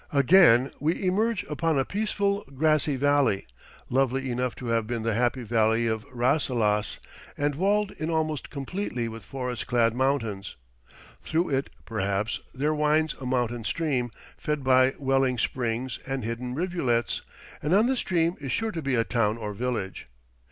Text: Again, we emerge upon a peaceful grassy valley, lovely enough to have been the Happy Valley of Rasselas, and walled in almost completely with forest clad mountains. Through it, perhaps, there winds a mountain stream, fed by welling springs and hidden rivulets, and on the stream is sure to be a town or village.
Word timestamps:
Again, 0.11 0.71
we 0.79 1.05
emerge 1.05 1.43
upon 1.43 1.77
a 1.77 1.85
peaceful 1.85 2.43
grassy 2.55 2.95
valley, 2.95 3.45
lovely 3.87 4.31
enough 4.31 4.55
to 4.55 4.65
have 4.69 4.87
been 4.87 5.03
the 5.03 5.13
Happy 5.13 5.43
Valley 5.43 5.85
of 5.85 6.07
Rasselas, 6.11 6.97
and 7.37 7.53
walled 7.53 7.91
in 7.91 8.09
almost 8.09 8.49
completely 8.49 9.07
with 9.07 9.23
forest 9.23 9.67
clad 9.67 9.93
mountains. 9.95 10.55
Through 11.23 11.51
it, 11.51 11.69
perhaps, 11.85 12.39
there 12.51 12.73
winds 12.73 13.13
a 13.21 13.27
mountain 13.27 13.63
stream, 13.63 14.09
fed 14.39 14.63
by 14.63 14.95
welling 14.97 15.37
springs 15.37 15.99
and 16.07 16.23
hidden 16.23 16.55
rivulets, 16.55 17.21
and 17.61 17.71
on 17.75 17.85
the 17.85 17.95
stream 17.95 18.37
is 18.41 18.51
sure 18.51 18.71
to 18.71 18.81
be 18.81 18.95
a 18.95 19.03
town 19.03 19.37
or 19.37 19.53
village. 19.53 20.07